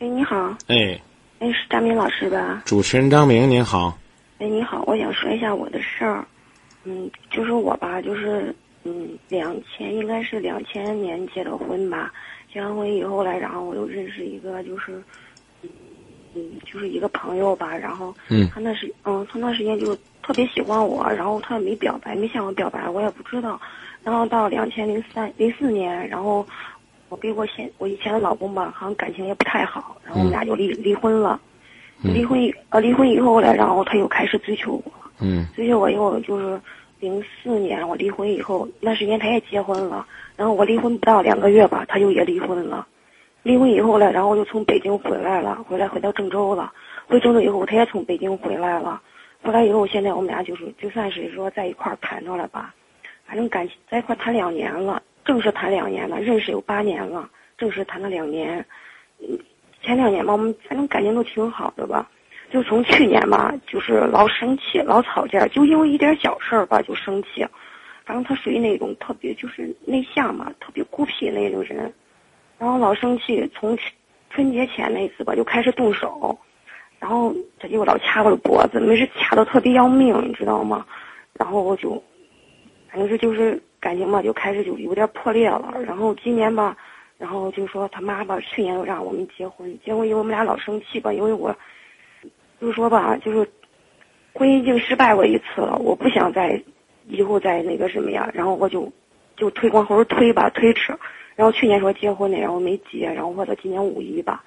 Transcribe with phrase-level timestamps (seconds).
[0.00, 1.00] 哎，你好，哎，
[1.38, 2.62] 哎，是张明老师吧？
[2.66, 3.96] 主持人张明您好，
[4.38, 6.26] 哎，你好，我想说一下我的事儿。
[6.84, 12.12] 嗯，就是我吧，就是嗯，两千应该是两千年结的婚吧。
[12.52, 15.02] 结完婚以后来，然后我又认识一个，就是
[15.62, 15.70] 嗯
[16.34, 17.76] 嗯，就是一个朋友吧。
[17.76, 23.60] 然后嗯他那时嗯，他那时间就特别喜欢我，然后他也没表白，没向我表白，我也不知道。
[24.02, 26.46] 然后到两千零三零四年，然后
[27.08, 31.40] 我跟我现我以前的老公吧，好像感情也不太好，然后我们俩就离离婚了。
[32.02, 36.60] 离婚以呃离婚以后呢，然后他又开始追求我，嗯追求我以后就是
[37.00, 40.06] 零四年我离婚以后，那时间他也结婚了，
[40.36, 42.86] 然后我离婚不到两个月吧，他就也离婚了。
[43.42, 46.72] 离婚以后呢，然后我就从北京回来了，回来回到郑州了。
[47.06, 49.00] 回郑州以后，他也从北京回来了。
[49.42, 52.74] 回来以后，现在我们俩就是就算是说在一块儿谈着了吧，
[53.26, 58.64] 反正感情在一块儿谈两年了，正式谈两年了，认识有八年了，正式谈了两年。
[59.82, 62.10] 前两年吧，我们反正感情都挺好的吧。
[62.50, 67.46] 就从去年吧，就是老生气，老吵架，就因为一点小事儿吧就生气。
[68.04, 71.92] 反正他属于那种特别就是内向嘛，特别孤僻那种人，
[72.58, 73.50] 然后老生气。
[73.54, 73.76] 从
[74.30, 76.38] 春节前那次吧，就开始动手，
[76.98, 80.84] 然后他就老掐我的脖子，没事掐的特别要命，你知道吗？
[81.32, 82.02] 然后我就，
[82.90, 85.74] 反正是就是感情吧，就开始就有点破裂了。
[85.86, 86.74] 然后今年吧，
[87.18, 91.54] 然后就说他妈吧，去年又让我们结婚，结婚以后我们俩老生气吧，因为我，
[92.58, 93.46] 就说吧，就是
[94.32, 96.58] 婚姻已经失败过一次了，我不想再
[97.08, 98.90] 以后再那个什么呀，然后我就
[99.36, 100.96] 就推光后推吧，推迟。
[101.36, 104.42] 然后去年说结婚的，然后没结，然后我到今年五一吧，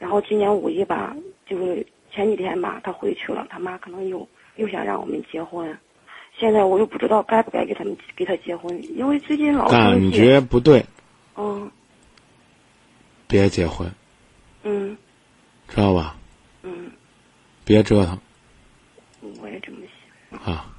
[0.00, 1.14] 然后今年五一吧，
[1.46, 5.78] 就是前几天吧，他回去了，他妈可能又又想让我们结婚，
[6.38, 10.10] 现在我又不知道该不该给他们给他结婚，因为最近老感。
[10.10, 10.84] 觉不对，
[11.36, 11.70] 嗯
[13.28, 13.90] 别结婚，
[14.64, 14.96] 嗯
[15.68, 16.16] 知道吧？
[16.62, 16.90] 嗯，
[17.64, 18.18] 别折腾
[19.40, 19.78] 我也这么
[20.30, 20.40] 想。
[20.54, 20.71] 啊！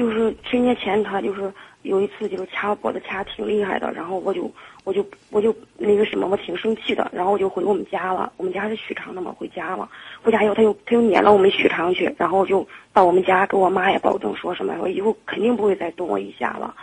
[0.00, 1.52] 就是春节前他就是
[1.82, 4.50] 有一次就是掐我脖子掐挺厉害的，然后我就
[4.82, 9.86] 我就我就那个什么我挺生气的，然后我就回我们家了，我们家是许昌的嘛，回家了，
[10.22, 16.74] 回家以后他又他又撵到我们许昌去，然后就到我们家给我妈也保证说什么说以后肯定不会再动我一下了，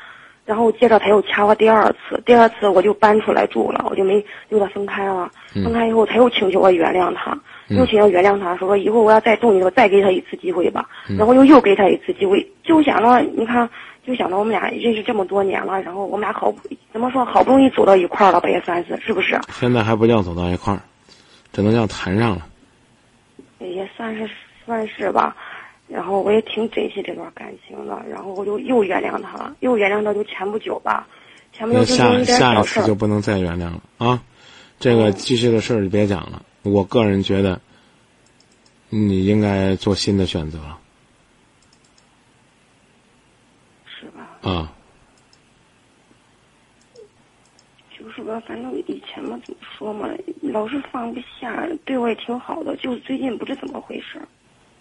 [0.45, 7.35] 然后接着他又掐我第二次，第二次我就搬出来住了，我就没就他分开了，分开以后他又请求我原谅他，
[7.69, 13.69] 又想要原谅他，说以后我要再动你，我再给他一次机会吧，然后又又给他一次机会，就想着你看，
[14.05, 16.53] 就想着我们俩认识这么多年了，然后我们俩好
[16.94, 19.39] 怎么说好不容易走到一块儿了吧，也算是是不是？
[19.51, 20.79] 现在还不叫走到一块儿，
[21.51, 22.45] 只能叫谈上了。
[23.59, 24.29] 也算是
[24.66, 25.35] 算是吧。
[25.89, 31.07] 然后我也挺珍惜这段感情的，然后我就又原谅他了，又原谅他就前不久吧，
[31.53, 34.22] 前不久就因一点下一小事儿次就不能再原谅了啊！
[34.79, 36.44] 这个继续的事儿就别讲了。
[36.63, 37.62] 我个人觉得，
[38.90, 40.79] 你应该做新的选择了
[43.85, 44.28] 是吧？
[44.41, 44.73] 啊！
[47.97, 50.09] 就是吧，反正以前嘛，怎么说嘛，
[50.41, 54.22] 老是放不下，对我也挺好的，就是最近不知怎么回事，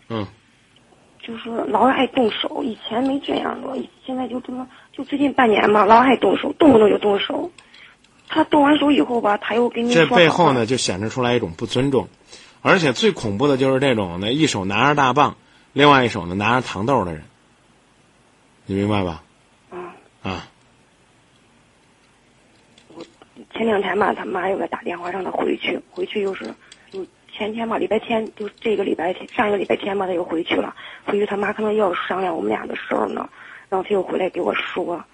[0.09, 0.27] 嗯，
[1.21, 7.51] 就是老爱动手，以前没这样过，现在就这么，就最近半年嘛，老爱动手，动不动就动手。
[8.29, 12.09] 他动完手以后吧，他又给你这背后呢，就显示出来一种不尊重，
[12.61, 15.37] 而且最恐怖的就是这种呢，一手拿着大棒，
[15.73, 17.23] 另外一手呢拿着糖豆的人，
[18.67, 19.23] 你明白吧？
[19.71, 20.49] 啊，啊，
[22.95, 23.05] 我
[23.55, 26.53] 前两天吧，他妈又给打电话让他回去，回去又是，
[26.91, 30.75] 就前天吧，礼拜天就这个礼拜天，上一个礼拜天吧，他又回去了。
[31.05, 33.29] 回去他妈可能要商量我们俩的事儿呢，
[33.69, 35.05] 然后他又回来给我说，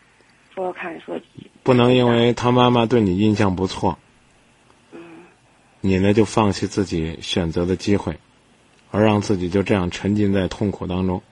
[0.55, 1.19] 说看说，
[1.63, 3.99] 不能因为他妈妈对你印象不错，
[5.81, 8.19] 你呢就放弃自己选择的机会，
[8.91, 11.23] 而让自己就这样沉浸在痛苦当中。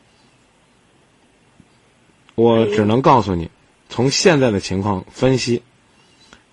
[2.34, 3.50] 我只能告诉你，
[3.91, 5.62] 从现在的情况分析，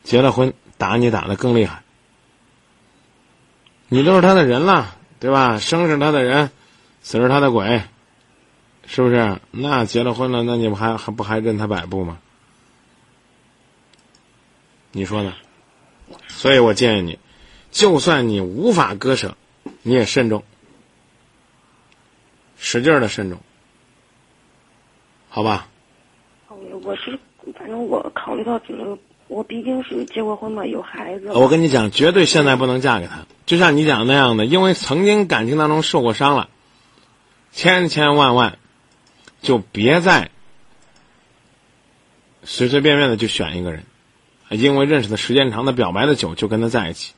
[0.03, 1.83] 结了婚打你打的更厉害，
[3.87, 5.57] 你都是他的人了，对吧？
[5.57, 6.51] 生是他的人，
[7.01, 7.83] 死是他的鬼，
[8.85, 9.39] 是不是？
[9.51, 12.17] 那结了婚了，那你不还还不还任他摆布吗？
[14.97, 15.35] 你说呢？
[16.27, 17.19] 所以我建议你，
[17.69, 19.37] 就算你无法割舍，
[19.83, 20.43] 你也慎重，
[22.57, 23.39] 使劲的慎重，
[25.29, 25.69] 好吧？
[26.47, 27.19] 我我是
[27.55, 28.97] 反正我考虑到只能，
[29.27, 31.31] 我毕竟是结过婚嘛，有孩子。
[31.31, 33.27] 我跟你讲，绝对现在不能嫁给他。
[33.45, 36.49] 就像你讲那样的，因为曾经感情当中受过伤了，
[37.51, 38.57] 千千万万，
[39.43, 40.31] 就别再
[42.43, 43.83] 随随便便的就选一个人，
[44.49, 47.13] 因为认识的时间长的、表白的久，就跟他在一起。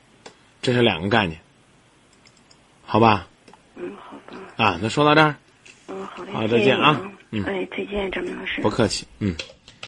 [0.61, 1.39] 这是两个概念，
[2.85, 3.27] 好吧？
[3.75, 4.37] 嗯，好吧。
[4.57, 5.35] 啊，那说到这儿，
[5.87, 6.31] 嗯，好的。
[6.33, 6.99] 好再见啊
[7.31, 8.69] 嗯哎，再见，张明老师不。
[8.69, 9.35] 客气，嗯。